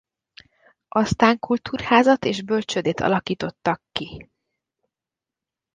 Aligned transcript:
Aztán 0.87 1.39
kultúrházat 1.39 2.25
és 2.25 2.41
bölcsődét 2.43 2.99
alakítottak 2.99 3.81
ki. 3.91 4.29